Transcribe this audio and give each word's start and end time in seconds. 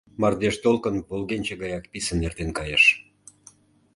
Мардеж 0.21 0.55
толкын 0.63 0.95
волгенче 1.09 1.53
гаяк 1.61 1.85
писын 1.91 2.19
эртен 2.27 2.49
кайыш. 2.57 2.83